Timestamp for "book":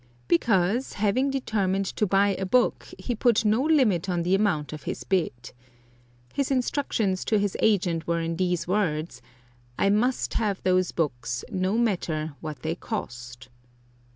2.47-2.87